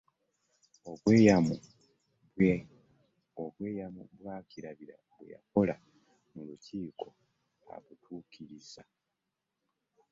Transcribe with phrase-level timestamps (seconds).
[3.43, 5.75] Obweyamu bwa Kirabira bwe yakola
[6.33, 7.07] mu lukiiko
[7.75, 8.81] abutuukirizza.